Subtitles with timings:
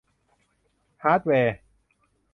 [1.03, 1.55] ฮาร์ดแวร์